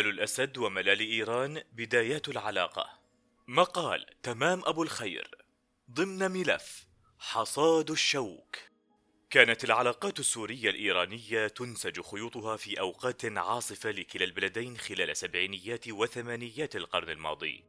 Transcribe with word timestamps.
آل 0.00 0.06
الأسد 0.06 0.58
وملال 0.58 1.00
إيران 1.00 1.62
بدايات 1.72 2.28
العلاقة. 2.28 2.90
مقال 3.48 4.06
تمام 4.22 4.62
أبو 4.64 4.82
الخير. 4.82 5.30
ضمن 5.90 6.30
ملف 6.30 6.86
حصاد 7.18 7.90
الشوك. 7.90 8.56
كانت 9.30 9.64
العلاقات 9.64 10.20
السورية 10.20 10.70
الإيرانية 10.70 11.46
تنسج 11.46 12.00
خيوطها 12.00 12.56
في 12.56 12.80
أوقات 12.80 13.24
عاصفة 13.24 13.90
لكلا 13.90 14.24
البلدين 14.24 14.76
خلال 14.76 15.16
سبعينيات 15.16 15.88
وثمانيات 15.88 16.76
القرن 16.76 17.10
الماضي. 17.10 17.64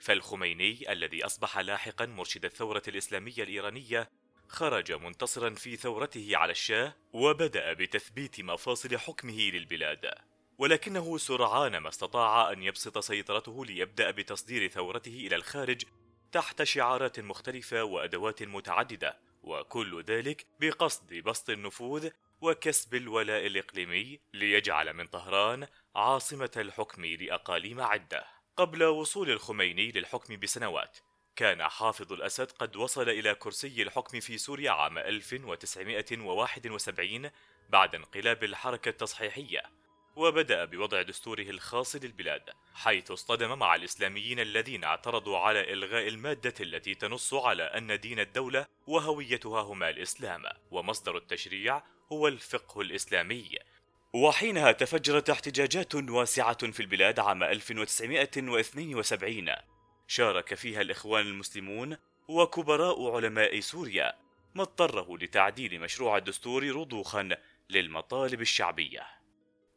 فالخميني 0.00 0.92
الذي 0.92 1.26
أصبح 1.26 1.58
لاحقا 1.58 2.06
مرشد 2.06 2.44
الثورة 2.44 2.82
الإسلامية 2.88 3.42
الإيرانية 3.42 4.10
خرج 4.48 4.92
منتصرا 4.92 5.50
في 5.50 5.76
ثورته 5.76 6.30
على 6.36 6.50
الشاه 6.50 6.96
وبدأ 7.12 7.72
بتثبيت 7.72 8.40
مفاصل 8.40 8.98
حكمه 8.98 9.50
للبلاد. 9.50 10.10
ولكنه 10.58 11.18
سرعان 11.18 11.76
ما 11.76 11.88
استطاع 11.88 12.52
أن 12.52 12.62
يبسط 12.62 12.98
سيطرته 12.98 13.66
ليبدأ 13.66 14.10
بتصدير 14.10 14.68
ثورته 14.68 15.26
إلى 15.26 15.36
الخارج 15.36 15.84
تحت 16.32 16.62
شعارات 16.62 17.20
مختلفة 17.20 17.84
وأدوات 17.84 18.42
متعددة 18.42 19.18
وكل 19.42 20.02
ذلك 20.02 20.46
بقصد 20.60 21.14
بسط 21.14 21.50
النفوذ 21.50 22.08
وكسب 22.40 22.94
الولاء 22.94 23.46
الإقليمي 23.46 24.20
ليجعل 24.34 24.92
من 24.92 25.06
طهران 25.06 25.66
عاصمة 25.96 26.50
الحكم 26.56 27.04
لأقاليم 27.04 27.80
عدة. 27.80 28.24
قبل 28.56 28.84
وصول 28.84 29.30
الخميني 29.30 29.90
للحكم 29.90 30.36
بسنوات 30.36 30.98
كان 31.36 31.68
حافظ 31.68 32.12
الأسد 32.12 32.50
قد 32.50 32.76
وصل 32.76 33.08
إلى 33.08 33.34
كرسي 33.34 33.82
الحكم 33.82 34.20
في 34.20 34.38
سوريا 34.38 34.70
عام 34.70 34.98
1971 34.98 37.30
بعد 37.70 37.94
انقلاب 37.94 38.44
الحركة 38.44 38.88
التصحيحية. 38.88 39.62
وبدأ 40.16 40.64
بوضع 40.64 41.02
دستوره 41.02 41.42
الخاص 41.42 41.96
للبلاد 41.96 42.42
حيث 42.74 43.10
اصطدم 43.10 43.58
مع 43.58 43.74
الإسلاميين 43.74 44.40
الذين 44.40 44.84
اعترضوا 44.84 45.38
على 45.38 45.72
إلغاء 45.72 46.08
المادة 46.08 46.54
التي 46.60 46.94
تنص 46.94 47.34
على 47.34 47.62
أن 47.62 48.00
دين 48.00 48.20
الدولة 48.20 48.66
وهويتها 48.86 49.60
هما 49.60 49.90
الإسلام 49.90 50.42
ومصدر 50.70 51.16
التشريع 51.16 51.82
هو 52.12 52.28
الفقه 52.28 52.80
الإسلامي. 52.80 53.50
وحينها 54.14 54.72
تفجرت 54.72 55.30
احتجاجات 55.30 55.94
واسعة 55.94 56.70
في 56.70 56.80
البلاد 56.80 57.18
عام 57.18 57.42
1972 57.42 59.54
شارك 60.06 60.54
فيها 60.54 60.80
الإخوان 60.80 61.26
المسلمون 61.26 61.96
وكبراء 62.28 63.10
علماء 63.10 63.60
سوريا 63.60 64.12
ما 64.54 64.62
اضطره 64.62 65.16
لتعديل 65.16 65.80
مشروع 65.80 66.16
الدستور 66.16 66.76
رضوخا 66.76 67.36
للمطالب 67.70 68.40
الشعبية. 68.40 69.15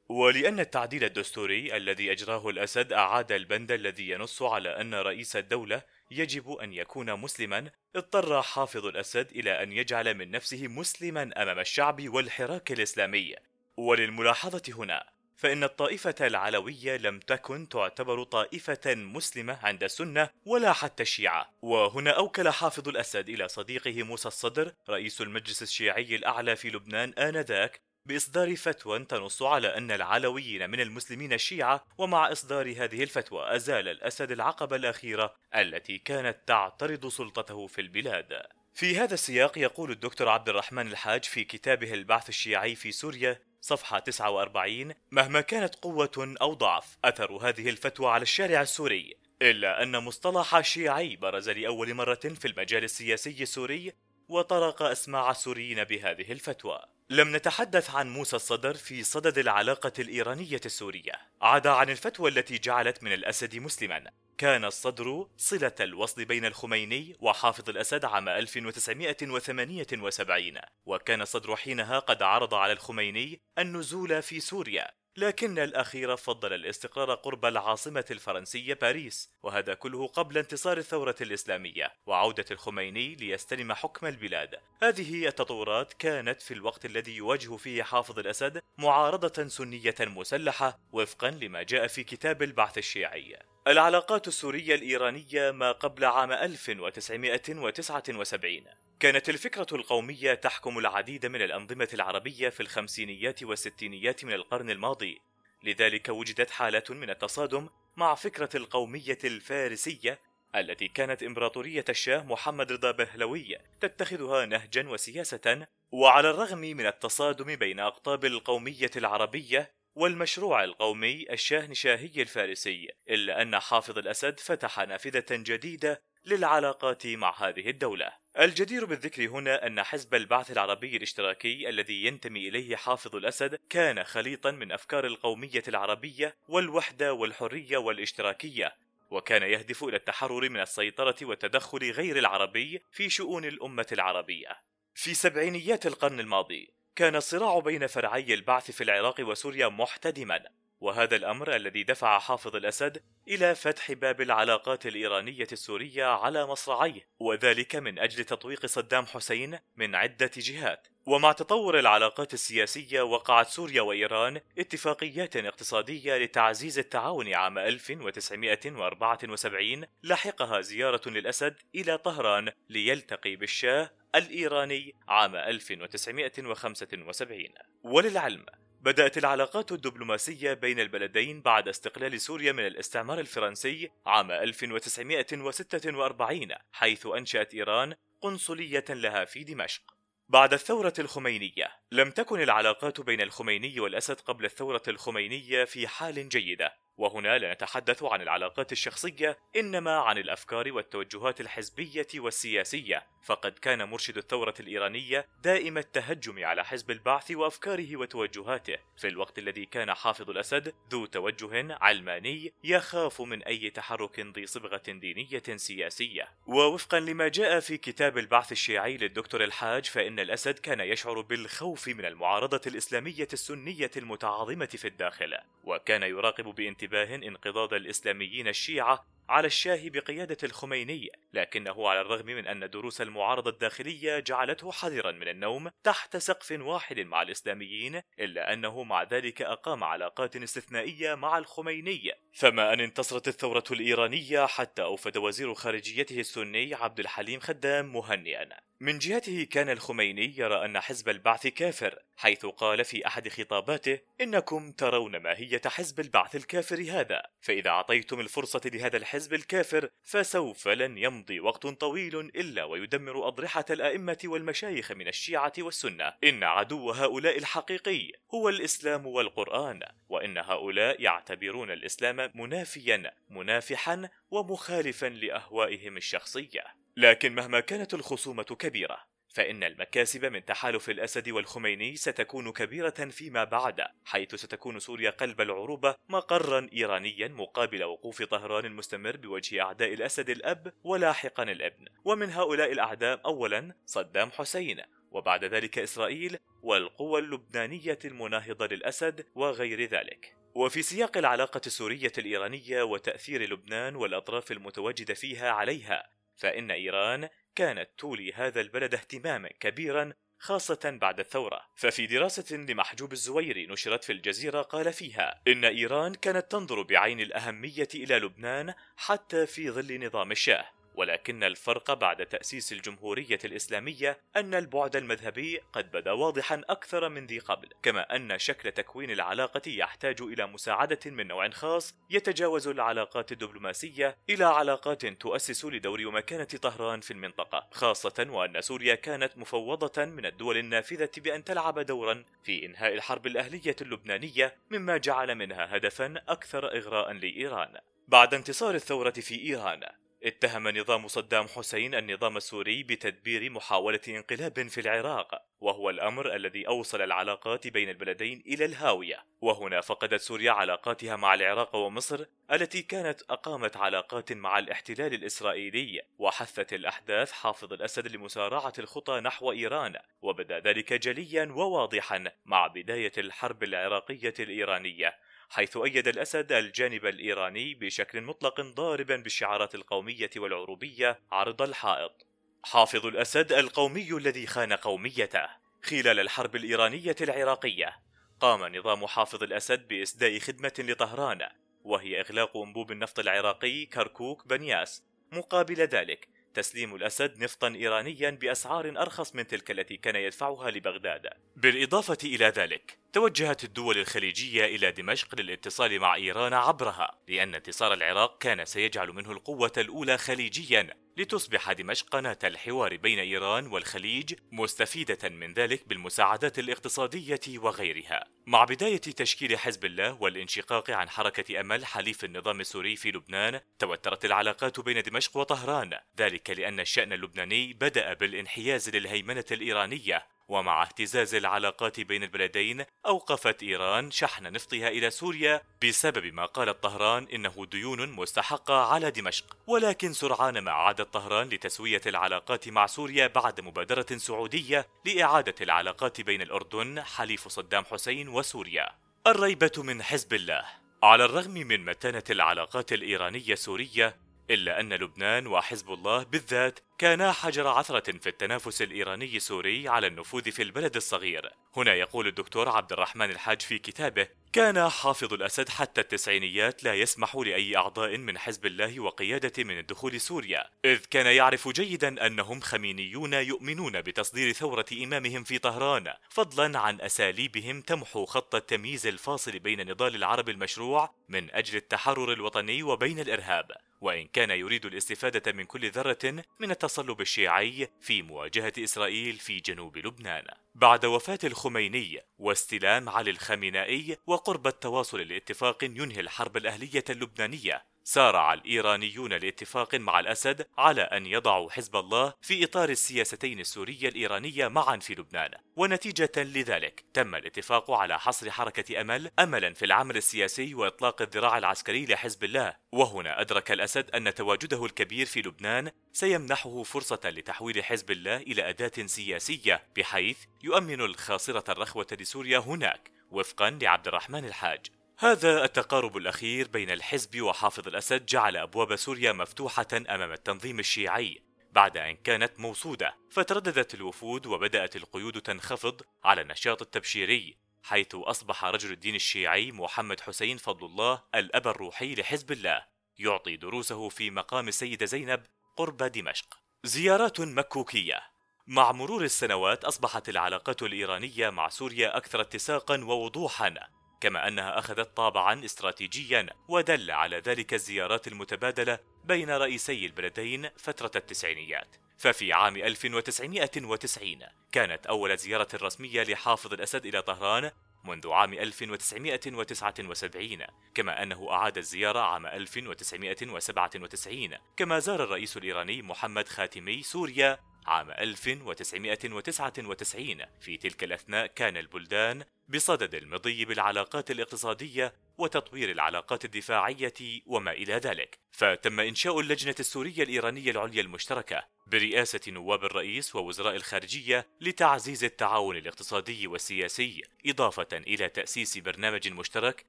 ولأن 0.10 0.60
التعديل 0.60 1.04
الدستوري 1.04 1.78
الذي 1.78 2.12
أجراه 2.12 2.50
الأسد 2.50 2.94
أعاد 2.94 3.32
البند 3.32 3.72
الذي 3.72 4.10
ينص 4.10 4.42
على 4.42 4.82
أن 4.82 4.94
رئيس 4.94 5.36
الدولة 5.36 5.82
يجب 6.12 6.52
أن 6.52 6.74
يكون 6.74 7.14
مسلما 7.14 7.72
اضطر 7.96 8.42
حافظ 8.42 8.86
الأسد 8.86 9.32
إلى 9.32 9.64
أن 9.64 9.72
يجعل 9.72 10.14
من 10.14 10.32
نفسه 10.32 10.68
مسلما 10.68 11.44
أمام 11.44 11.60
الشعب 11.60 12.10
والحراك 12.10 12.72
الإسلامي. 12.72 13.36
وللملاحظة 13.78 14.62
هنا 14.76 15.10
فإن 15.38 15.64
الطائفة 15.64 16.16
العلوية 16.22 16.98
لم 16.98 17.20
تكن 17.20 17.70
تعتبر 17.70 18.24
طائفة 18.24 18.96
مسلمة 18.96 19.60
عند 19.64 19.84
السنة 19.84 20.30
ولا 20.46 20.74
حتى 20.74 21.04
الشيعة. 21.04 21.50
وهنا 21.62 22.12
أوكل 22.12 22.50
حافظ 22.50 22.88
الأسد 22.88 23.30
إلى 23.30 23.48
صديقه 23.48 24.04
موسى 24.04 24.28
الصدر 24.28 24.74
رئيس 24.90 25.22
المجلس 25.22 25.62
الشيعي 25.62 26.16
الأعلى 26.16 26.56
في 26.56 26.70
لبنان 26.70 27.14
آنذاك 27.14 27.89
بإصدار 28.06 28.56
فتوى 28.56 29.06
تنص 29.06 29.42
على 29.42 29.78
أن 29.78 29.92
العلويين 29.92 30.70
من 30.70 30.80
المسلمين 30.80 31.34
الشيعة 31.34 31.86
ومع 31.98 32.32
إصدار 32.32 32.72
هذه 32.72 33.04
الفتوى 33.04 33.56
أزال 33.56 33.88
الأسد 33.88 34.32
العقبة 34.32 34.76
الأخيرة 34.76 35.36
التي 35.56 35.98
كانت 35.98 36.38
تعترض 36.48 37.08
سلطته 37.08 37.68
في 37.68 37.82
البلاد. 37.82 38.42
في 38.74 38.98
هذا 38.98 39.14
السياق 39.14 39.58
يقول 39.58 39.92
الدكتور 39.92 40.30
عبد 40.30 40.50
الرحمن 40.50 40.88
الحاج 40.88 41.24
في 41.24 41.44
كتابه 41.44 41.94
البعث 41.94 42.30
الشيعي 42.30 42.76
في 42.76 42.92
سوريا 42.92 43.40
صفحة 43.62 44.00
49 44.00 44.94
مهما 45.12 45.42
كانت 45.42 45.76
قوة 45.76 46.36
أو 46.42 46.54
ضعف 46.54 46.98
أثر 47.06 47.32
هذه 47.32 47.70
الفتوى 47.70 48.12
على 48.12 48.22
الشارع 48.22 48.62
السوري 48.62 49.16
إلا 49.42 49.84
أن 49.84 50.04
مصطلح 50.04 50.62
شيعي 50.62 51.16
برز 51.16 51.50
لأول 51.50 51.94
مرة 51.94 52.16
في 52.16 52.48
المجال 52.48 52.84
السياسي 52.84 53.44
السوري 53.44 53.94
وطرق 54.30 54.82
أسماع 54.82 55.32
السوريين 55.32 55.84
بهذه 55.84 56.32
الفتوى. 56.32 56.80
لم 57.12 57.36
نتحدث 57.36 57.90
عن 57.90 58.10
موسى 58.10 58.36
الصدر 58.36 58.74
في 58.74 59.04
صدد 59.04 59.38
العلاقة 59.38 59.92
الإيرانية 60.00 60.62
السورية. 60.66 61.12
عدا 61.42 61.70
عن 61.70 61.90
الفتوى 61.90 62.30
التي 62.30 62.58
جعلت 62.58 63.04
من 63.04 63.14
الأسد 63.14 63.56
مسلما. 63.56 64.12
كان 64.38 64.66
الصدر 64.66 65.28
صلة 65.38 65.76
الوصل 65.80 66.26
بين 66.26 66.46
الخميني 66.46 67.16
وحافظ 67.20 67.70
الأسد 67.70 68.06
عام 68.06 68.30
1978 68.30 70.60
وكان 70.86 71.22
الصدر 71.22 71.56
حينها 71.56 72.00
قد 72.00 72.22
عرض 72.22 72.54
على 72.54 72.74
الخميني 72.74 73.42
النزول 73.60 74.22
في 74.22 74.40
سوريا. 74.40 74.99
لكن 75.18 75.60
الأخير 75.60 76.16
فضل 76.16 76.54
الاستقرار 76.54 77.16
قرب 77.16 77.46
العاصمة 77.46 78.06
الفرنسية 78.12 78.74
باريس 78.74 79.30
وهذا 79.44 79.74
كله 79.74 80.08
قبل 80.08 80.38
انتصار 80.38 80.78
الثورة 80.78 81.16
الإسلامية 81.22 81.94
وعودة 82.06 82.46
الخميني 82.52 83.16
ليستلم 83.16 83.74
حكم 83.74 84.08
البلاد. 84.08 84.56
هذه 84.84 85.28
التطورات 85.28 85.94
كانت 85.94 86.42
في 86.42 86.54
الوقت 86.54 86.86
الذي 86.86 87.16
يواجه 87.16 87.56
فيه 87.56 87.84
حافظ 87.84 88.20
الأسد 88.20 88.62
معارضة 88.78 89.48
سنية 89.48 89.96
مسلحة 90.00 90.80
وفقا 90.92 91.32
لما 91.32 91.64
جاء 91.64 91.88
في 91.88 92.04
كتاب 92.04 92.44
البعث 92.44 92.78
الشيعي. 92.78 93.38
العلاقات 93.68 94.28
السورية 94.28 94.76
الإيرانية 94.76 95.52
ما 95.52 95.72
قبل 95.72 96.06
عام 96.06 96.32
1979 96.32 98.89
كانت 99.00 99.30
الفكرة 99.30 99.68
القومية 99.72 100.34
تحكم 100.34 100.78
العديد 100.78 101.26
من 101.26 101.42
الأنظمة 101.42 101.88
العربية 101.94 102.50
في 102.50 102.60
الخمسينيات 102.60 103.44
والستينيات 103.44 104.26
من 104.26 104.34
القرن 104.34 104.70
الماضي. 104.70 105.22
لذلك 105.64 106.10
وجدت 106.10 106.50
حالة 106.50 106.84
من 106.90 107.10
التصادم 107.10 107.70
مع 107.98 108.16
فكرة 108.16 108.50
القومية 108.56 109.18
الفارسية 109.24 110.20
التي 110.56 110.88
كانت 110.88 111.24
إمبراطورية 111.24 111.86
الشاه 111.90 112.24
محمد 112.24 112.72
رضا 112.72 112.92
بهلوي 112.92 113.58
تتخذها 113.82 114.46
نهجا 114.46 114.90
وسياسة 114.90 115.68
وعلى 115.92 116.30
الرغم 116.30 116.58
من 116.58 116.86
التصادم 116.86 117.56
بين 117.56 117.80
أقطاب 117.80 118.26
القومية 118.26 118.92
العربية 118.96 119.72
والمشروع 119.96 120.64
القومي 120.64 121.26
الشاهنشاهي 121.32 122.22
الفارسي 122.22 122.88
إلا 123.10 123.42
أن 123.42 123.60
حافظ 123.60 123.98
الأسد 123.98 124.40
فتح 124.40 124.80
نافذة 124.80 125.26
جديدة 125.32 126.02
للعلاقات 126.26 127.08
مع 127.08 127.34
هذه 127.38 127.70
الدولة. 127.70 128.12
الجدير 128.40 128.86
بالذكر 128.86 129.28
هنا 129.28 129.68
أن 129.68 129.84
حزب 129.84 130.16
البعث 130.16 130.52
العربي 130.52 130.98
الاشتراكي 130.98 131.70
الذي 131.70 132.06
ينتمي 132.06 132.48
إليه 132.48 132.76
حافظ 132.76 133.16
الأسد 133.16 133.60
كان 133.70 134.04
خليطا 134.04 134.52
من 134.52 134.72
أفكار 134.72 135.06
القومية 135.06 135.64
العربية 135.68 136.36
والوحدة 136.50 137.14
والحرية 137.14 137.78
والاشتراكية 137.78 138.76
وكان 139.12 139.44
يهدف 139.44 139.84
إلى 139.84 139.96
التحرر 139.98 140.50
من 140.50 140.60
السيطرة 140.60 141.16
والتدخل 141.22 141.92
غير 141.92 142.18
العربي 142.18 142.82
في 142.92 143.10
شؤون 143.10 143.46
الأمة 143.46 143.88
العربية. 143.92 144.62
في 144.96 145.14
سبعينيات 145.14 145.86
القرن 145.86 146.20
الماضي 146.20 146.70
كان 146.96 147.16
الصراع 147.16 147.60
بين 147.60 147.88
فرعي 147.88 148.34
البعث 148.34 148.72
في 148.72 148.84
العراق 148.84 149.16
وسوريا 149.20 149.68
محتدما 149.68 150.44
وهذا 150.82 151.16
الأمر 151.16 151.56
الذي 151.56 151.84
دفع 151.84 152.20
حافظ 152.20 152.56
الأسد 152.56 153.04
إلى 153.28 153.56
فتح 153.56 153.92
باب 153.92 154.22
العلاقات 154.22 154.86
الإيرانية 154.86 155.48
السورية 155.52 156.06
على 156.06 156.46
مصراعيه 156.46 157.08
وذلك 157.20 157.76
من 157.76 158.00
أجل 158.00 158.24
تطويق 158.24 158.66
صدام 158.66 159.06
حسين 159.06 159.60
من 159.78 159.96
عدة 159.96 160.32
جهات. 160.38 160.88
ومع 161.06 161.32
تطور 161.32 161.80
العلاقات 161.80 162.34
السياسية 162.34 163.02
وقعت 163.02 163.48
سوريا 163.48 163.82
وإيران 163.82 164.42
اتفاقيات 164.58 165.38
اقتصادية 165.38 166.18
لتعزيز 166.18 166.80
التعاون 166.80 167.34
عام 167.34 167.58
1974 167.58 169.86
لحقها 170.04 170.62
زيارة 170.62 171.10
للأسد 171.10 171.56
إلى 171.76 171.98
طهران 171.98 172.52
ليلتقي 172.70 173.36
بالشاه 173.36 173.92
الإيراني 174.16 174.96
عام 175.08 175.36
1975 175.36 177.44
وللعلم 177.84 178.46
بدأت 178.82 179.18
العلاقات 179.18 179.72
الدبلوماسية 179.72 180.54
بين 180.54 180.80
البلدين 180.80 181.42
بعد 181.42 181.68
استقلال 181.68 182.22
سوريا 182.22 182.52
من 182.52 182.68
الاستعمار 182.68 183.20
الفرنسي 183.20 183.90
عام 184.06 184.32
1946 184.32 186.48
حيث 186.72 187.06
أنشأت 187.06 187.54
إيران 187.54 187.96
قنصلية 188.22 188.86
لها 188.90 189.26
في 189.26 189.44
دمشق. 189.44 189.82
بعد 190.30 190.54
الثورة 190.54 190.94
الخمينية 191.00 191.72
لم 191.92 192.12
تكن 192.12 192.42
العلاقات 192.42 193.02
بين 193.02 193.22
الخميني 193.22 193.80
والأسد 193.80 194.20
قبل 194.20 194.46
الثورة 194.46 194.84
الخمينية 194.88 195.66
في 195.66 195.88
حال 195.88 196.30
جيدة. 196.30 196.74
وهنا 197.00 197.38
لا 197.38 197.54
نتحدث 197.54 198.04
عن 198.04 198.22
العلاقات 198.22 198.72
الشخصية 198.72 199.38
إنما 199.56 199.96
عن 199.96 200.18
الأفكار 200.18 200.72
والتوجهات 200.72 201.42
الحزبية 201.42 202.08
والسياسية. 202.16 203.06
فقد 203.24 203.52
كان 203.52 203.84
مرشد 203.84 204.18
الثورة 204.18 204.54
الإيرانية 204.60 205.28
دائم 205.44 205.78
التهجم 205.78 206.46
على 206.46 206.66
حزب 206.66 206.92
البعث 206.92 207.32
وأفكاره 207.32 207.98
وتوجهاته. 207.98 208.78
في 208.98 209.08
الوقت 209.08 209.40
الذي 209.40 209.66
كان 209.66 209.94
حافظ 209.94 210.30
الأسد 210.30 210.74
ذو 210.92 211.06
توجه 211.06 211.78
علماني 211.82 212.54
يخاف 212.64 213.22
من 213.22 213.44
أي 213.44 213.70
تحرك 213.70 214.20
ذي 214.20 214.46
صبغة 214.46 214.84
دينية 214.88 215.44
سياسية. 215.56 216.28
ووفقا 216.48 217.00
لما 217.00 217.28
جاء 217.28 217.60
في 217.60 217.78
كتاب 217.78 218.18
البعث 218.18 218.52
الشيعي 218.52 218.98
للدكتور 218.98 219.44
الحاج 219.44 219.86
فإن 219.86 220.20
الأسد 220.20 220.60
كان 220.60 220.80
يشعر 220.80 221.22
بالخوف 221.22 221.88
من 221.88 222.06
المعارضة 222.06 222.62
الإسلامية 222.68 223.28
السنية 223.34 223.92
المتعاظمة 223.98 224.66
في 224.66 224.88
الداخل. 224.88 225.38
وكان 225.64 226.04
يراقب 226.04 226.46
بانتباه 226.46 226.89
انقضاض 226.96 227.74
الإسلاميين 227.74 228.48
الشيعة 228.48 229.06
على 229.30 229.48
الشاه 229.48 229.90
بقيادة 229.90 230.38
الخميني 230.44 231.10
لكنه 231.34 231.90
على 231.90 232.02
الرغم 232.02 232.26
من 232.26 232.48
أن 232.48 232.70
دروس 232.70 233.02
المعارضة 233.02 233.50
الداخلية 233.50 234.20
جعلته 234.20 234.72
حذرا 234.72 235.12
من 235.12 235.28
النوم 235.28 235.70
تحت 235.84 236.18
سقف 236.18 236.52
واحد 236.52 237.00
مع 237.00 237.22
الإسلاميين 237.22 238.02
إلا 238.20 238.54
أنه 238.54 238.84
مع 238.84 239.04
ذلك 239.04 239.42
أقام 239.42 239.84
علاقات 239.84 240.36
استثنائية 240.36 241.16
مع 241.16 241.38
الخميني. 241.38 242.12
فما 242.34 242.74
أن 242.74 242.80
انتصرت 242.80 243.28
الثورة 243.28 243.64
الإيرانية 243.72 244.46
حتى 244.46 244.82
أوفد 244.82 245.18
وزير 245.18 245.54
خارجيته 245.54 246.20
السني 246.20 246.74
عبد 246.74 247.00
الحليم 247.00 247.40
خدام 247.40 247.94
مهنئا. 247.94 248.69
من 248.82 249.00
جهته 249.00 249.48
كان 249.52 249.70
الخميني 249.70 250.34
يرى 250.38 250.66
أن 250.66 250.80
حزب 250.80 251.10
البعث 251.10 251.48
كافر 251.48 252.00
حيث 252.18 252.46
قال 252.46 252.86
في 252.86 253.08
أحد 253.08 253.30
خطاباته 253.30 254.00
إنكم 254.22 254.72
ترون 254.72 255.18
ماهية 255.18 255.62
حزب 255.66 256.00
البعث 256.00 256.36
الكافر 256.36 256.86
هذا 256.90 257.24
فإذا 257.42 257.70
أعطيتم 257.70 258.20
الفرصة 258.20 258.62
لهذا 258.66 258.98
الحزب 258.98 259.34
الكافر 259.34 259.90
فسوف 260.04 260.68
لن 260.68 260.98
يمضي 260.98 261.40
وقت 261.40 261.68
طويل 261.68 262.20
إلا 262.20 262.64
ويدمر 262.64 263.28
أضرحة 263.28 263.66
الأئمة 263.70 264.18
والمشايخ 264.26 264.92
من 264.92 265.08
الشيعة 265.08 265.54
والسنة. 265.60 266.14
إن 266.24 266.44
عدو 266.44 266.92
هؤلاء 266.92 267.38
الحقيقي 267.38 268.12
هو 268.34 268.50
الإسلام 268.50 269.08
والقرآن 269.08 269.82
وإن 270.10 270.38
هؤلاء 270.38 271.02
يعتبرون 271.02 271.72
الإسلام 271.72 272.32
منافيا 272.36 273.12
منافحا 273.30 274.10
ومخالفا 274.32 275.06
لأهوائهم 275.06 275.98
الشخصية. 275.98 276.79
لكن 277.00 277.36
مهما 277.36 277.60
كانت 277.60 277.94
الخصومة 277.94 278.44
كبيرة 278.44 278.98
فإن 279.30 279.64
المكاسب 279.64 280.26
من 280.26 280.46
تحالف 280.46 280.90
الأسد 280.90 281.30
والخميني 281.30 281.96
ستكون 281.96 282.52
كبيرة 282.52 282.90
فيما 282.90 283.44
بعد 283.44 283.82
حيث 284.06 284.36
ستكون 284.36 284.80
سوريا 284.80 285.10
قلب 285.10 285.42
العروبة 285.42 285.96
مقرا 286.10 286.70
إيرانيا 286.74 287.28
مقابل 287.28 287.84
وقوف 287.84 288.24
طهران 288.24 288.66
المستمر 288.66 289.18
بوجه 289.18 289.62
أعداء 289.62 289.94
الأسد 289.94 290.30
الأب 290.30 290.74
ولاحقا 290.84 291.44
الابن. 291.44 291.86
ومن 292.06 292.30
هؤلاء 292.30 292.72
الأعداء 292.72 293.22
أولا 293.26 293.74
صدام 293.86 294.32
حسين 294.32 294.82
وبعد 295.12 295.46
ذلك 295.46 295.80
إسرائيل 295.80 296.38
والقوى 296.62 297.20
اللبنانية 297.22 298.00
المناهضة 298.06 298.68
للأسد 298.68 299.26
وغير 299.36 299.82
ذلك. 299.82 300.36
وفي 300.56 300.82
سياق 300.82 301.18
العلاقة 301.18 301.62
السورية 301.68 302.14
الإيرانية 302.18 302.84
وتأثير 302.84 303.54
لبنان 303.54 303.96
والأطراف 303.96 304.52
المتواجدة 304.52 305.14
فيها 305.14 305.52
عليها 305.52 306.19
فإن 306.40 306.72
إيران 306.72 307.30
كانت 307.56 307.90
تولي 307.98 308.34
هذا 308.34 308.62
البلد 308.62 308.94
اهتماما 308.94 309.50
كبيرا 309.60 310.14
خاصة 310.40 310.98
بعد 311.02 311.20
الثورة. 311.20 311.62
ففي 311.76 312.08
دراسة 312.08 312.56
لمحجوب 312.56 313.14
الزويري 313.14 313.68
نشرت 313.68 314.04
في 314.04 314.12
الجزيرة 314.12 314.62
قال 314.62 314.94
فيها 314.94 315.42
إن 315.48 315.66
إيران 315.66 316.14
كانت 316.14 316.52
تنظر 316.52 316.82
بعين 316.82 317.20
الأهمية 317.20 317.88
إلى 317.96 318.20
لبنان 318.20 318.74
حتى 318.98 319.46
في 319.46 319.70
ظل 319.70 320.06
نظام 320.06 320.32
الشاه. 320.32 320.79
ولكن 321.00 321.44
الفرق 321.44 321.94
بعد 321.94 322.26
تأسيس 322.26 322.72
الجمهورية 322.72 323.40
الإسلامية 323.46 324.20
أن 324.36 324.54
البعد 324.54 324.96
المذهبي 324.96 325.60
قد 325.74 325.92
بدا 325.92 326.12
واضحا 326.12 326.62
أكثر 326.70 327.10
من 327.10 327.26
ذي 327.26 327.40
قبل، 327.40 327.68
كما 327.84 328.16
أن 328.16 328.40
شكل 328.40 328.72
تكوين 328.72 329.12
العلاقة 329.12 329.62
يحتاج 329.68 330.22
إلى 330.22 330.48
مساعدة 330.48 331.00
من 331.06 331.28
نوع 331.28 331.50
خاص 331.50 331.96
يتجاوز 332.10 332.68
العلاقات 332.68 333.32
الدبلوماسية 333.32 334.18
إلى 334.30 334.46
علاقات 334.46 335.06
تؤسس 335.06 335.66
لدور 335.66 336.08
ومكانة 336.08 336.44
طهران 336.44 337.00
في 337.00 337.12
المنطقة، 337.12 337.68
خاصة 337.72 338.28
وأن 338.30 338.62
سوريا 338.62 338.96
كانت 338.96 339.38
مفوضة 339.38 340.06
من 340.06 340.26
الدول 340.26 340.58
النافذة 340.58 341.12
بأن 341.18 341.44
تلعب 341.44 341.80
دورا 341.80 342.24
في 342.44 342.66
إنهاء 342.66 342.94
الحرب 342.94 343.28
الأهلية 343.28 343.76
اللبنانية، 343.82 344.56
مما 344.70 344.98
جعل 344.98 345.36
منها 345.36 345.76
هدفا 345.76 346.14
أكثر 346.28 346.78
إغراء 346.78 347.14
لإيران. 347.14 347.78
بعد 348.08 348.34
انتصار 348.34 348.76
الثورة 348.76 349.12
في 349.12 349.42
إيران 349.42 349.84
اتهم 350.24 350.68
نظام 350.68 351.08
صدام 351.08 351.48
حسين 351.48 351.96
النظام 351.96 352.38
السوري 352.38 352.84
بتدبير 352.84 353.50
محاولة 353.50 354.00
انقلاب 354.08 354.68
في 354.68 354.82
العراق 354.82 355.42
وهو 355.62 355.90
الأمر 355.90 356.36
الذي 356.36 356.68
أوصل 356.68 357.02
العلاقات 357.02 357.68
بين 357.68 357.90
البلدين 357.90 358.44
إلى 358.48 358.66
الهاوية. 358.66 359.26
وهنا 359.42 359.82
فقدت 359.82 360.22
سوريا 360.22 360.52
علاقاتها 360.52 361.16
مع 361.16 361.34
العراق 361.34 361.76
ومصر 361.76 362.26
التي 362.52 362.82
كانت 362.82 363.22
أقامت 363.22 363.78
علاقات 363.78 364.34
مع 364.34 364.60
الاحتلال 364.60 365.14
الإسرائيلي 365.14 366.02
وحثت 366.18 366.74
الأحداث 366.74 367.32
حافظ 367.32 367.74
الأسد 367.74 368.08
لمسارعة 368.08 368.74
الخطى 368.80 369.20
نحو 369.20 369.52
إيران. 369.52 369.96
وبدأ 370.22 370.60
ذلك 370.60 370.94
جليا 370.94 371.46
وواضحا 371.52 372.32
مع 372.46 372.68
بداية 372.68 373.12
الحرب 373.18 373.64
العراقية 373.64 374.34
الإيرانية. 374.40 375.16
حيث 375.50 375.78
أيد 375.78 376.08
الأسد 376.08 376.52
الجانب 376.52 377.06
الإيراني 377.06 377.74
بشكل 377.74 378.22
مطلق 378.22 378.62
ضاربا 378.62 379.16
بالشعارات 379.16 379.76
القومية 379.76 380.30
والعروبية 380.38 381.20
عرض 381.32 381.62
الحائط. 381.62 382.28
حافظ 382.64 383.06
الأسد 383.06 383.54
القومي 383.54 384.18
الذي 384.18 384.48
خان 384.48 384.74
قوميته 384.74 385.48
خلال 385.84 386.20
الحرب 386.20 386.56
الإيرانية 386.56 387.16
العراقية. 387.22 387.96
قام 388.40 388.76
نظام 388.76 389.08
حافظ 389.08 389.44
الأسد 389.44 389.88
بإسداء 389.88 390.40
خدمة 390.40 390.74
لطهران 390.80 391.50
وهي 391.84 392.22
إغلاق 392.22 392.58
أنبوب 392.58 392.92
النفط 392.92 393.20
العراقي 393.20 393.86
كركوك 393.86 394.48
بنياس 394.48 395.04
مقابل 395.32 395.76
ذلك 395.76 396.28
تسليم 396.62 396.96
الأسد 396.96 397.44
نفطا 397.44 397.68
إيرانيا 397.68 398.30
بأسعار 398.30 398.90
أرخص 398.90 399.36
من 399.36 399.48
تلك 399.48 399.72
التي 399.72 399.98
كان 399.98 400.16
يدفعها 400.16 400.72
لبغداد. 400.72 401.28
بالإضافة 401.56 402.18
إلى 402.24 402.46
ذلك 402.46 402.98
توجهت 403.14 403.64
الدول 403.64 403.98
الخليجية 403.98 404.66
إلى 404.66 404.92
دمشق 404.92 405.36
للاتصال 405.42 406.00
مع 406.00 406.16
إيران 406.16 406.54
عبرها 406.54 407.20
لأن 407.28 407.56
انتصار 407.56 407.94
العراق 407.94 408.38
كان 408.38 408.66
سيجعل 408.66 409.14
منه 409.14 409.32
القوة 409.32 409.72
الأولى 409.78 410.18
خليجيا. 410.18 410.94
لتصبح 411.18 411.72
دمشق 411.72 412.10
قناة 412.10 412.38
الحوار 412.44 412.98
بين 412.98 413.20
إيران 413.20 413.68
والخليج 413.68 414.34
مستفيدة 414.52 415.30
من 415.30 415.54
ذلك 415.54 415.88
بالمساعدات 415.88 416.60
الاقتصادية 416.60 417.40
وغيرها. 417.48 418.26
مع 418.46 418.64
بداية 418.64 418.98
تشكيل 418.98 419.58
حزب 419.58 419.86
الله 419.86 420.22
والانشقاق 420.22 420.90
عن 420.90 421.10
حركة 421.10 421.60
أمل 421.60 421.86
حليف 421.86 422.24
النظام 422.24 422.60
السوري 422.60 422.96
في 422.96 423.12
لبنان 423.12 423.60
توترت 423.80 424.26
العلاقات 424.26 424.80
بين 424.80 425.02
دمشق 425.02 425.38
وطهران. 425.38 426.00
ذلك 426.18 426.50
لأن 426.50 426.80
الشأن 426.80 427.14
اللبناني 427.14 427.74
بدأ 427.74 428.14
بالانحياز 428.14 428.90
للهيمنة 428.90 429.46
الإيرانية. 429.52 430.26
ومع 430.50 430.82
اهتزاز 430.84 431.36
العلاقات 431.36 432.00
بين 432.00 432.24
البلدين 432.24 432.86
أوقفت 433.06 433.64
إيران 433.64 434.12
شحن 434.12 434.44
نفطها 434.44 434.88
إلى 434.88 435.10
سوريا 435.10 435.62
بسبب 435.84 436.26
ما 436.26 436.46
قالت 436.46 436.84
طهران 436.84 437.28
إنه 437.34 437.68
ديون 437.72 438.10
مستحقة 438.12 438.86
على 438.86 439.12
دمشق. 439.12 439.58
ولكن 439.68 440.14
سرعان 440.14 440.58
ما 440.60 440.72
عادت 440.72 441.14
طهران 441.14 441.50
لتسوية 441.50 442.02
العلاقات 442.06 442.70
مع 442.70 442.86
سوريا 442.86 443.28
بعد 443.28 443.62
مبادرة 443.62 444.18
سعودية 444.18 444.88
لإعادة 445.06 445.56
العلاقات 445.62 446.22
بين 446.22 446.42
الأردن 446.42 447.02
حليف 447.02 447.48
صدام 447.48 447.86
حسين 447.86 448.28
وسوريا. 448.30 448.90
الريبة 449.28 449.72
من 449.78 450.04
حزب 450.04 450.34
الله. 450.34 450.66
على 451.04 451.26
الرغم 451.26 451.52
من 451.52 451.86
متانة 451.86 452.24
العلاقات 452.30 452.94
الإيرانية 452.94 453.56
سورية 453.56 454.16
إلا 454.52 454.80
أن 454.80 454.94
لبنان 454.94 455.48
وحزب 455.48 455.94
الله 455.94 456.24
بالذات 456.24 456.80
كانا 456.98 457.32
حجر 457.32 457.68
عثرة 457.68 458.12
في 458.12 458.30
التنافس 458.30 458.82
الإيراني 458.82 459.36
السوري 459.36 459.88
على 459.88 460.08
النفوذ 460.08 460.52
في 460.52 460.62
البلد 460.62 460.96
الصغير. 460.96 461.52
هنا 461.78 461.94
يقول 461.94 462.28
الدكتور 462.28 462.70
عبد 462.70 462.92
الرحمن 462.94 463.30
الحاج 463.30 463.62
في 463.62 463.80
كتابه 463.80 464.28
كان 464.54 464.90
حافظ 464.90 465.34
الأسد 465.34 465.70
حتى 465.70 466.02
التسعينيات 466.02 466.84
لا 466.84 466.94
يسمح 466.94 467.36
لأي 467.36 467.78
أعضاء 467.78 468.18
من 468.18 468.38
حزب 468.38 468.66
الله 468.66 469.00
وقيادة 469.00 469.64
من 469.64 469.80
الدخول 469.80 470.22
سوريا 470.22 470.64
إذ 470.86 470.98
كان 470.98 471.26
يعرف 471.26 471.68
جيدا 471.68 472.26
أنهم 472.28 472.60
خمينيون 472.60 473.34
يؤمنون 473.34 474.02
بتصدير 474.02 474.54
ثورة 474.54 474.86
إمامهم 475.04 475.44
في 475.44 475.58
طهران 475.58 476.14
فضلا 476.30 476.80
عن 476.80 477.02
أساليبهم 477.02 477.82
تمحو 477.82 478.26
خط 478.26 478.56
التمييز 478.56 479.08
الفاصل 479.08 479.60
بين 479.60 479.92
نضال 479.92 480.16
العرب 480.16 480.50
المشروع 480.50 481.14
من 481.30 481.52
أجل 481.52 481.78
التحرر 481.78 482.34
الوطني 482.34 482.84
وبين 482.84 483.20
الإرهاب. 483.20 483.72
وإن 484.02 484.28
كان 484.28 484.50
يريد 484.50 484.86
الاستفادة 484.86 485.52
من 485.52 485.64
كل 485.64 485.90
ذرة 485.90 486.44
من 486.60 486.72
التصلب 486.72 487.22
الشيعي 487.22 487.90
في 488.02 488.22
مواجهة 488.22 488.74
إسرائيل 488.80 489.36
في 489.36 489.60
جنوب 489.60 489.98
لبنان. 489.98 490.46
بعد 490.76 491.06
وفاة 491.06 491.40
الخميني 491.44 492.22
واستلام 492.40 493.10
علي 493.10 493.32
الخامنائي 493.32 494.18
وقرب 494.28 494.68
التواصل 494.68 495.20
لاتفاق 495.20 495.84
ينهي 495.84 496.20
الحرب 496.20 496.58
الأهلية 496.58 497.04
اللبنانية 497.10 497.84
سارع 498.10 498.54
الإيرانيون 498.54 499.34
لاتفاق 499.34 499.96
مع 499.96 500.20
الأسد 500.20 500.68
على 500.78 501.02
أن 501.02 501.26
يضعوا 501.26 501.72
حزب 501.72 501.96
الله 501.96 502.34
في 502.42 502.64
إطار 502.64 502.90
السياستين 502.90 503.60
السورية 503.60 504.10
الإيرانية 504.10 504.68
معا 504.68 504.98
في 504.98 505.14
لبنان. 505.14 505.52
ونتيجة 505.76 506.32
لذلك 506.38 507.04
تم 507.14 507.36
الاتفاق 507.36 507.92
على 507.92 508.20
حصر 508.20 508.52
حركة 508.52 509.02
أمل 509.02 509.32
أملا 509.40 509.74
في 509.74 509.86
العمل 509.86 510.18
السياسي 510.18 510.76
وإطلاق 510.76 511.22
الذراع 511.22 511.58
العسكري 511.58 512.06
لحزب 512.06 512.44
الله. 512.44 512.76
وهنا 512.92 513.42
أدرك 513.42 513.72
الأسد 513.72 514.12
أن 514.12 514.34
تواجده 514.34 514.86
الكبير 514.86 515.26
في 515.26 515.42
لبنان 515.42 515.92
سيمنحه 516.14 516.84
فرصة 516.84 517.22
لتحويل 517.24 517.84
حزب 517.84 518.12
الله 518.12 518.38
إلى 518.38 518.70
أداة 518.70 519.06
سياسية 519.06 519.84
بحيث 519.98 520.38
يؤمن 520.64 521.02
الخاصرة 521.02 521.72
الرخوة 521.72 522.08
لسوريا 522.20 522.60
هناك. 522.60 523.12
وفقا 523.32 523.70
لعبد 523.70 524.08
الرحمن 524.08 524.46
الحاج. 524.46 524.99
هذا 525.22 525.64
التقارب 525.64 526.18
الأخير 526.18 526.68
بين 526.68 526.92
الحزب 526.92 527.42
وحافظ 527.42 527.88
الأسد 527.88 528.26
جعل 528.26 528.58
أبواب 528.58 528.96
سوريا 528.96 529.32
مفتوحة 529.32 529.88
أمام 529.94 530.32
التنظيم 530.32 530.80
الشيعي 530.80 531.42
بعد 531.72 531.98
أن 531.98 532.16
كانت 532.16 532.60
موصودة 532.60 533.16
فترددت 533.32 533.94
الوفود 533.94 534.46
وبدأت 534.46 534.96
القيود 534.96 535.42
تنخفض 535.42 536.02
على 536.24 536.42
النشاط 536.42 536.82
التبشيري 536.82 537.58
حيث 537.84 538.16
أصبح 538.16 538.66
رجل 538.66 538.92
الدين 538.92 539.16
الشيعي 539.16 539.72
محمد 539.72 540.20
حسين 540.20 540.58
فضل 540.58 540.86
الله 540.86 541.24
الأب 541.36 541.68
الروحي 541.68 542.16
لحزب 542.16 542.52
الله 542.52 542.86
يعطي 543.18 543.58
دروسه 543.58 544.10
في 544.10 544.32
مقام 544.32 544.68
السيدة 544.68 545.06
زينب 545.06 545.44
قرب 545.78 545.98
دمشق. 545.98 546.60
زيارات 546.84 547.42
مكوكية 547.42 548.22
مع 548.68 548.92
مرور 548.92 549.24
السنوات 549.24 549.84
أصبحت 549.84 550.30
العلاقات 550.30 550.84
الإيرانية 550.84 551.50
مع 551.50 551.70
سوريا 551.70 552.18
أكثر 552.18 552.42
اتساقا 552.42 553.04
ووضوحا 553.04 553.99
كما 554.22 554.48
أنها 554.48 554.80
أخذت 554.80 555.18
طابعا 555.18 555.66
استراتيجيا 555.66 556.48
ودل 556.68 557.12
على 557.12 557.38
ذلك 557.38 557.74
الزيارات 557.74 558.28
المتبادلة 558.28 559.00
بين 559.26 559.50
رئيسي 559.50 560.06
البلدين 560.06 560.70
فترة 560.78 561.12
التسعينيات. 561.16 561.96
ففي 562.18 562.54
عام 562.54 562.76
1990 562.76 564.40
كانت 564.72 565.06
أول 565.06 565.38
زيارة 565.38 565.68
رسمية 565.76 566.24
لحافظ 566.24 566.74
الأسد 566.74 567.06
إلى 567.06 567.22
طهران 567.22 567.72
منذ 568.04 568.30
عام 568.30 568.54
1979 568.54 570.58
كما 570.94 571.24
أنه 571.24 571.52
أعاد 571.52 571.78
الزيارة 571.78 572.20
عام 572.20 572.46
1997 572.46 574.50
كما 574.78 575.00
زار 575.00 575.24
الرئيس 575.24 575.58
الإيراني 575.58 576.02
محمد 576.02 576.48
خاتمي 576.48 577.04
سوريا 577.04 577.60
عام 577.90 578.12
1999 578.12 580.38
في 580.62 580.78
تلك 580.78 581.04
الأثناء 581.04 581.48
كان 581.48 581.78
البلدان 581.78 582.44
بصدد 582.68 583.16
المضي 583.16 583.66
بالعلاقات 583.66 584.32
الاقتصادية 584.32 585.14
وتطوير 585.38 585.92
العلاقات 585.92 586.46
الدفاعية 586.46 587.14
وما 587.46 587.72
إلى 587.72 587.94
ذلك. 587.94 588.40
فتم 588.52 589.00
إنشاء 589.00 589.40
اللجنة 589.40 589.76
السورية 589.80 590.24
الإيرانية 590.24 590.72
العليا 590.72 591.02
المشتركة 591.02 591.64
برئاسة 591.88 592.40
نواب 592.48 592.84
الرئيس 592.84 593.36
ووزراء 593.36 593.76
الخارجية 593.76 594.48
لتعزيز 594.62 595.24
التعاون 595.24 595.76
الاقتصادي 595.76 596.48
والسياسي 596.48 597.22
إضافة 597.46 597.88
إلى 597.94 598.30
تأسيس 598.30 598.78
برنامج 598.78 599.28
مشترك 599.28 599.86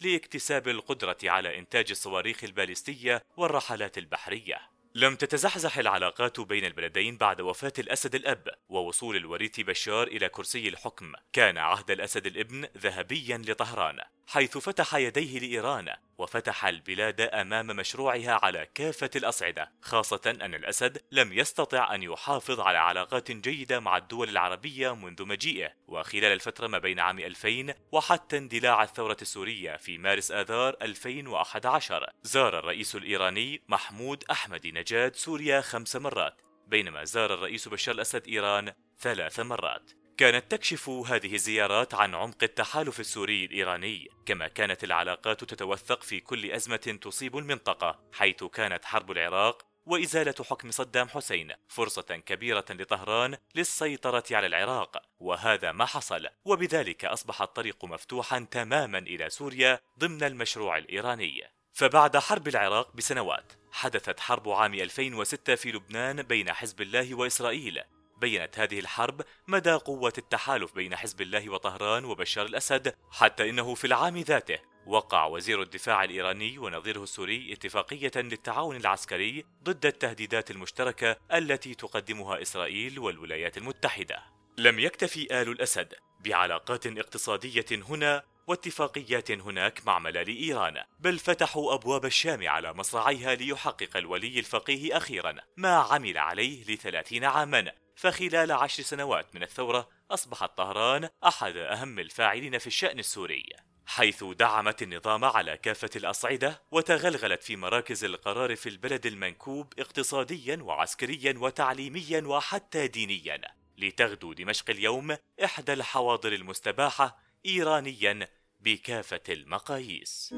لاكتساب 0.00 0.68
القدرة 0.68 1.18
على 1.24 1.58
إنتاج 1.58 1.86
الصواريخ 1.90 2.44
البالستية 2.44 3.22
والرحلات 3.36 3.98
البحرية. 3.98 4.71
لم 4.94 5.16
تتزحزح 5.16 5.78
العلاقات 5.78 6.40
بين 6.40 6.64
البلدين 6.64 7.16
بعد 7.16 7.40
وفاة 7.40 7.72
الأسد 7.78 8.14
الأب 8.14 8.48
ووصول 8.68 9.16
الوريث 9.16 9.60
بشار 9.60 10.06
إلى 10.06 10.28
كرسي 10.28 10.68
الحكم. 10.68 11.12
كان 11.32 11.58
عهد 11.58 11.90
الأسد 11.90 12.26
الابن 12.26 12.66
ذهبيا 12.78 13.38
لطهران 13.38 13.98
حيث 14.26 14.58
فتح 14.58 14.94
يديه 14.94 15.38
لإيران. 15.38 15.94
وفتح 16.22 16.64
البلاد 16.64 17.20
أمام 17.20 17.66
مشروعها 17.66 18.40
على 18.42 18.68
كافة 18.74 19.10
الأصعدة 19.16 19.72
خاصة 19.80 20.20
أن 20.26 20.54
الأسد 20.54 21.02
لم 21.12 21.32
يستطع 21.32 21.94
أن 21.94 22.02
يحافظ 22.02 22.60
على 22.60 22.78
علاقات 22.78 23.30
جيدة 23.30 23.80
مع 23.80 23.96
الدول 23.96 24.28
العربية 24.28 24.94
منذ 24.94 25.24
مجيئه. 25.24 25.72
وخلال 25.86 26.32
الفترة 26.32 26.66
ما 26.66 26.78
بين 26.78 27.00
عام 27.00 27.18
2000 27.18 27.74
وحتى 27.92 28.38
اندلاع 28.38 28.82
الثورة 28.82 29.16
السورية 29.22 29.76
في 29.76 29.98
مارس 29.98 30.30
آذار 30.30 30.76
2011 30.82 32.10
زار 32.22 32.58
الرئيس 32.58 32.96
الإيراني 32.96 33.62
محمود 33.68 34.24
أحمد 34.30 34.66
نجاد 34.66 35.16
سوريا 35.16 35.60
خمس 35.60 35.96
مرات 35.96 36.40
بينما 36.66 37.04
زار 37.04 37.34
الرئيس 37.34 37.68
بشار 37.68 37.94
الأسد 37.94 38.28
إيران 38.28 38.72
ثلاث 38.98 39.40
مرات. 39.40 40.01
كانت 40.16 40.50
تكشف 40.50 40.88
هذه 40.88 41.34
الزيارات 41.34 41.94
عن 41.94 42.14
عمق 42.14 42.42
التحالف 42.42 43.00
السوري 43.00 43.44
الإيراني 43.44 44.08
كما 44.26 44.48
كانت 44.48 44.84
العلاقات 44.84 45.44
تتوثق 45.44 46.02
في 46.02 46.20
كل 46.20 46.50
أزمة 46.50 46.98
تصيب 47.02 47.38
المنطقة 47.38 48.00
حيث 48.12 48.44
كانت 48.44 48.84
حرب 48.84 49.10
العراق 49.10 49.66
وإزالة 49.86 50.34
حكم 50.50 50.70
صدام 50.70 51.08
حسين 51.08 51.52
فرصة 51.68 52.02
كبيرة 52.26 52.64
لطهران 52.70 53.36
للسيطرة 53.54 54.24
على 54.30 54.46
العراق 54.46 55.02
وهذا 55.20 55.72
ما 55.72 55.84
حصل 55.84 56.28
وبذلك 56.44 57.04
أصبح 57.04 57.42
الطريق 57.42 57.84
مفتوحا 57.84 58.46
تماما 58.50 58.98
إلى 58.98 59.30
سوريا 59.30 59.80
ضمن 59.98 60.22
المشروع 60.22 60.78
الإيراني. 60.78 61.42
فبعد 61.72 62.16
حرب 62.16 62.48
العراق 62.48 62.96
بسنوات 62.96 63.52
حدثت 63.72 64.20
حرب 64.20 64.48
عام 64.48 64.74
2006 64.74 65.54
في 65.54 65.72
لبنان 65.72 66.22
بين 66.22 66.52
حزب 66.52 66.80
الله 66.80 67.14
وإسرائيل 67.14 67.82
بينت 68.22 68.58
هذه 68.58 68.78
الحرب 68.78 69.22
مدى 69.48 69.72
قوة 69.72 70.12
التحالف 70.18 70.74
بين 70.74 70.96
حزب 70.96 71.20
الله 71.20 71.50
وطهران 71.50 72.04
وبشار 72.04 72.46
الأسد 72.46 72.94
حتى 73.10 73.50
إنه 73.50 73.74
في 73.74 73.86
العام 73.86 74.18
ذاته 74.18 74.58
وقع 74.86 75.26
وزير 75.26 75.62
الدفاع 75.62 76.04
الإيراني 76.04 76.58
ونظيره 76.58 77.02
السوري 77.02 77.52
اتفاقية 77.52 78.10
للتعاون 78.16 78.76
العسكري 78.76 79.44
ضد 79.62 79.86
التهديدات 79.86 80.50
المشتركة 80.50 81.16
التي 81.32 81.74
تقدمها 81.74 82.42
إسرائيل 82.42 82.98
والولايات 82.98 83.58
المتحدة. 83.58 84.22
لم 84.58 84.78
يكتفي 84.78 85.42
آل 85.42 85.48
الأسد 85.48 85.94
بعلاقات 86.20 86.86
اقتصادية 86.86 87.66
هنا 87.72 88.22
واتفاقيات 88.46 89.30
هناك 89.30 89.86
مع 89.86 89.98
ملال 89.98 90.28
إيران 90.28 90.82
بل 91.00 91.18
فتحوا 91.18 91.74
أبواب 91.74 92.04
الشام 92.04 92.48
على 92.48 92.72
مصراعيها 92.72 93.34
ليحقق 93.34 93.96
الولي 93.96 94.38
الفقيه 94.38 94.96
أخيرا 94.96 95.34
ما 95.56 95.76
عمل 95.76 96.18
عليه 96.18 96.64
لثلاثين 96.64 97.24
عاما. 97.24 97.72
فخلال 97.96 98.52
عشر 98.52 98.82
سنوات 98.82 99.34
من 99.34 99.42
الثورة 99.42 99.88
أصبحت 100.10 100.56
طهران 100.56 101.08
أحد 101.26 101.56
أهم 101.56 101.98
الفاعلين 101.98 102.58
في 102.58 102.66
الشأن 102.66 102.98
السوري 102.98 103.46
حيث 103.86 104.24
دعمت 104.24 104.82
النظام 104.82 105.24
على 105.24 105.56
كافة 105.56 105.90
الأصعدة 105.96 106.62
وتغلغلت 106.70 107.42
في 107.42 107.56
مراكز 107.56 108.04
القرار 108.04 108.56
في 108.56 108.68
البلد 108.68 109.06
المنكوب 109.06 109.72
اقتصاديا 109.78 110.62
وعسكريا 110.62 111.34
وتعليميا 111.38 112.22
وحتى 112.26 112.88
دينيا 112.88 113.40
لتغدو 113.78 114.32
دمشق 114.32 114.70
اليوم 114.70 115.16
إحدى 115.44 115.72
الحواضر 115.72 116.32
المستباحة 116.32 117.18
إيرانيا 117.46 118.28
بكافة 118.60 119.20
المقاييس. 119.28 120.34